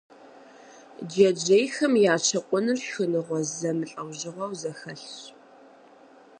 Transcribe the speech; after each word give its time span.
Джэджьейхэм 1.09 1.93
я 2.13 2.15
щыкъуныр 2.25 2.77
шхыныгъуэ 2.85 3.39
зэмылӀэужьыгъуэу 3.57 4.53
зэхэлъщ. 4.61 5.05